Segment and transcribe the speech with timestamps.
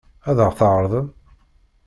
[0.29, 1.07] Ad ɣ-t-tɛeṛḍem?